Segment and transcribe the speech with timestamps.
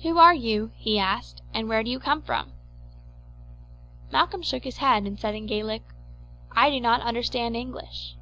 [0.00, 2.54] "Who are you?" he asked; "and where do you come from?"
[4.10, 5.82] Malcolm shook his head and said in Gaelic:
[6.52, 8.16] "I do not understand English."